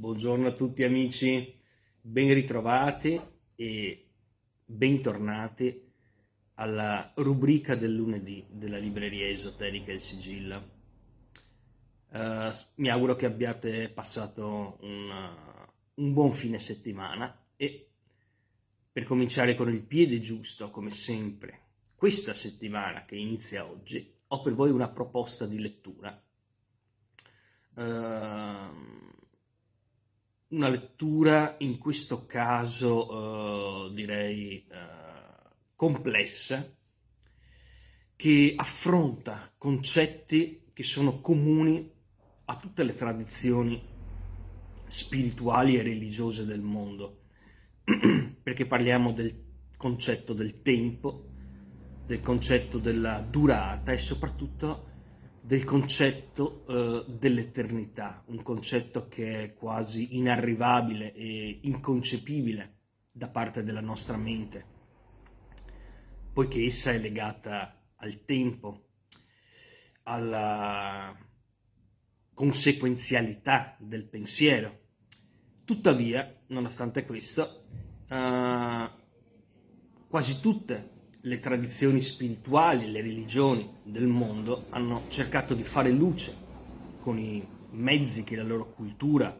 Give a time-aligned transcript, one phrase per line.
[0.00, 1.60] Buongiorno a tutti amici,
[2.00, 3.20] ben ritrovati
[3.54, 4.06] e
[4.64, 5.92] bentornati
[6.54, 10.70] alla rubrica del lunedì della libreria esoterica Il Sigillo.
[12.12, 17.90] Uh, mi auguro che abbiate passato una, un buon fine settimana e
[18.90, 21.60] per cominciare con il piede giusto, come sempre,
[21.94, 26.18] questa settimana che inizia oggi, ho per voi una proposta di lettura.
[27.74, 29.18] Uh,
[30.50, 36.68] una lettura in questo caso uh, direi uh, complessa
[38.16, 41.90] che affronta concetti che sono comuni
[42.46, 43.80] a tutte le tradizioni
[44.88, 47.20] spirituali e religiose del mondo,
[48.42, 51.28] perché parliamo del concetto del tempo,
[52.04, 54.89] del concetto della durata e soprattutto
[55.40, 62.74] del concetto uh, dell'eternità, un concetto che è quasi inarrivabile e inconcepibile
[63.10, 64.64] da parte della nostra mente,
[66.32, 68.88] poiché essa è legata al tempo,
[70.04, 71.16] alla
[72.34, 74.78] conseguenzialità del pensiero.
[75.64, 77.64] Tuttavia, nonostante questo,
[78.08, 78.88] uh,
[80.08, 86.34] quasi tutte le tradizioni spirituali, le religioni del mondo hanno cercato di fare luce
[87.00, 89.38] con i mezzi che la loro cultura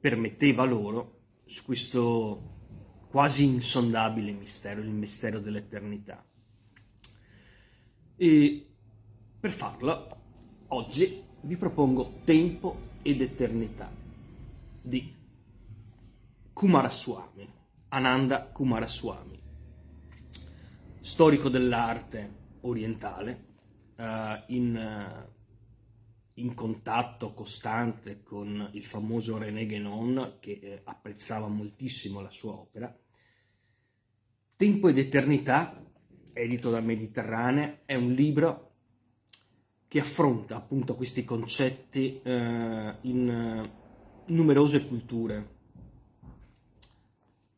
[0.00, 2.50] permetteva loro su questo
[3.08, 6.24] quasi insondabile mistero, il mistero dell'eternità.
[8.16, 8.66] E
[9.38, 10.16] per farlo,
[10.68, 13.92] oggi vi propongo Tempo ed Eternità
[14.80, 15.14] di
[16.52, 17.48] Kumaraswamy,
[17.88, 19.42] Ananda Kumaraswamy
[21.02, 23.44] storico dell'arte orientale,
[23.96, 24.04] uh,
[24.46, 25.30] in, uh,
[26.34, 32.96] in, contatto costante con il famoso René Guénon, che eh, apprezzava moltissimo la sua opera.
[34.54, 35.84] Tempo ed Eternità,
[36.32, 38.70] edito da Mediterranea, è un libro
[39.88, 42.30] che affronta appunto questi concetti uh,
[43.00, 43.70] in
[44.26, 45.50] numerose culture,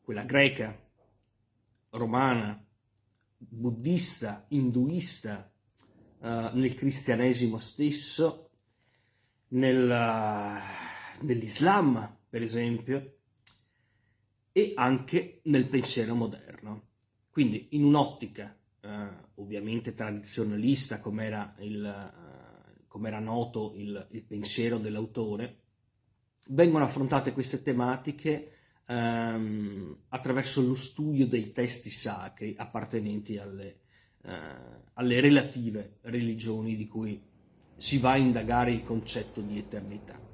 [0.02, 0.76] quella greca,
[1.90, 2.63] romana,
[3.36, 5.50] buddista, induista,
[6.18, 8.50] uh, nel cristianesimo stesso,
[9.48, 10.60] nel,
[11.20, 13.16] nell'Islam, per esempio,
[14.52, 16.82] e anche nel pensiero moderno.
[17.30, 18.88] Quindi in un'ottica uh,
[19.34, 21.56] ovviamente tradizionalista, come era,
[23.08, 25.58] era noto il, il pensiero dell'autore,
[26.48, 28.50] vengono affrontate queste tematiche
[28.86, 33.80] ehm, attraverso lo studio dei testi sacri appartenenti alle,
[34.22, 34.32] eh,
[34.94, 37.20] alle relative religioni di cui
[37.76, 40.24] si va a indagare il concetto di eternità.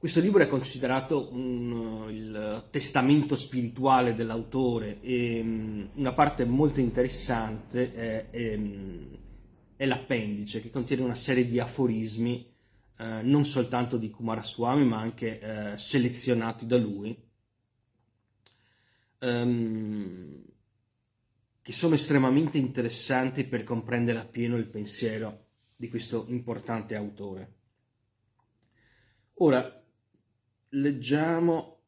[0.00, 7.92] Questo libro è considerato un, il testamento spirituale dell'autore e um, una parte molto interessante
[7.92, 8.58] è, è,
[9.76, 12.50] è, l'appendice che contiene una serie di aforismi
[13.00, 17.18] eh, non soltanto di Kumaraswamy ma anche eh, selezionati da lui,
[19.20, 20.44] ehm,
[21.62, 25.46] che sono estremamente interessanti per comprendere appieno il pensiero
[25.76, 27.54] di questo importante autore.
[29.36, 29.82] Ora,
[30.68, 31.78] leggiamo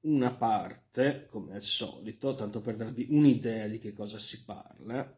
[0.00, 5.16] una parte, come al solito, tanto per darvi un'idea di che cosa si parla,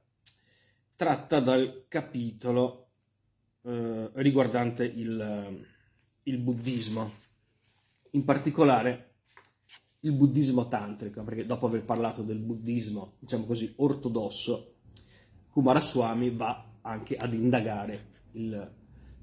[0.96, 2.83] tratta dal capitolo
[3.64, 5.66] eh, riguardante il,
[6.24, 7.10] il buddismo,
[8.10, 9.12] in particolare
[10.00, 14.72] il buddismo tantrico, perché dopo aver parlato del buddismo, diciamo così, ortodosso,
[15.50, 18.70] Kumaraswamy va anche ad indagare il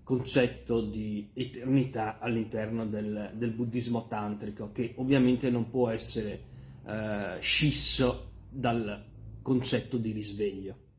[0.03, 6.43] concetto di eternità all'interno del, del buddismo tantrico, che ovviamente non può essere
[6.85, 9.05] eh, scisso dal
[9.41, 10.89] concetto di risveglio.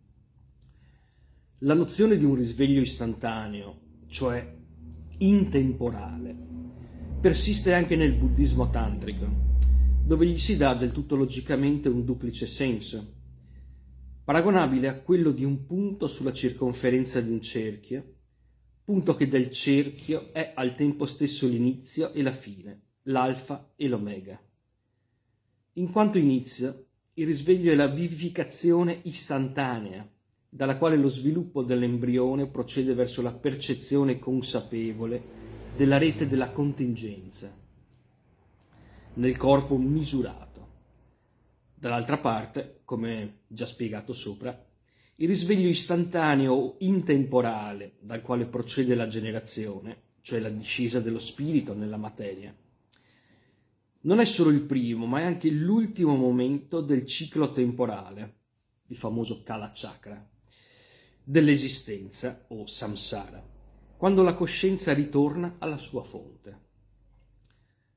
[1.65, 4.53] La nozione di un risveglio istantaneo, cioè
[5.19, 6.37] intemporale,
[7.21, 9.29] persiste anche nel buddismo tantrico,
[10.05, 13.15] dove gli si dà del tutto logicamente un duplice senso,
[14.25, 18.15] paragonabile a quello di un punto sulla circonferenza di un cerchio,
[18.83, 24.37] punto che del cerchio è al tempo stesso l'inizio e la fine, l'alfa e l'omega.
[25.75, 30.13] In quanto inizio, il risveglio è la vivificazione istantanea,
[30.55, 35.23] dalla quale lo sviluppo dell'embrione procede verso la percezione consapevole
[35.75, 37.51] della rete della contingenza
[39.15, 40.51] nel corpo misurato.
[41.75, 44.63] Dall'altra parte, come già spiegato sopra,
[45.17, 51.75] il risveglio istantaneo o intemporale dal quale procede la generazione cioè la discesa dello spirito
[51.75, 52.55] nella materia,
[54.03, 58.35] non è solo il primo, ma è anche l'ultimo momento del ciclo temporale,
[58.87, 60.29] il famoso Kala Chakra,
[61.25, 63.45] dell'esistenza o samsara,
[63.97, 66.61] quando la coscienza ritorna alla sua fonte.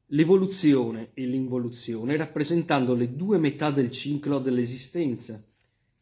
[0.09, 5.43] L'evoluzione e l'involuzione rappresentando le due metà del ciclo dell'esistenza,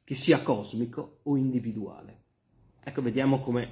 [0.04, 2.22] che sia cosmico o individuale.
[2.84, 3.72] Ecco, vediamo come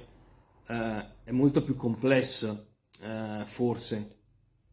[0.66, 2.68] eh, è molto più complesso,
[3.00, 4.16] eh, forse,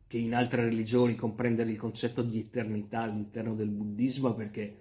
[0.07, 4.77] che in altre religioni comprendere il concetto di eternità all'interno del buddismo, perché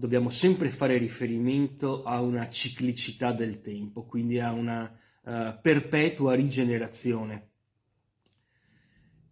[0.00, 7.48] dobbiamo sempre fare riferimento a una ciclicità del tempo, quindi a una uh, perpetua rigenerazione.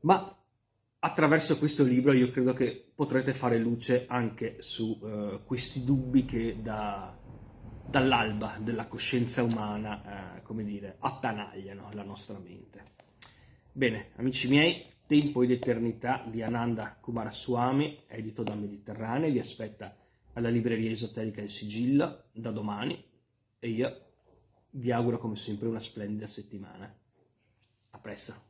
[0.01, 0.37] Ma
[0.99, 6.59] attraverso questo libro io credo che potrete fare luce anche su uh, questi dubbi che
[6.61, 7.19] da,
[7.89, 12.93] dall'alba della coscienza umana, uh, come dire, attanagliano la nostra mente.
[13.73, 19.97] Bene, amici miei, Tempo ed Eternità di Ananda Kumaraswamy, edito da Mediterranea, vi aspetta
[20.39, 23.05] alla libreria esoterica del Sigillo da domani
[23.59, 24.07] e io
[24.71, 26.97] vi auguro come sempre una splendida settimana.
[27.91, 28.47] A presto!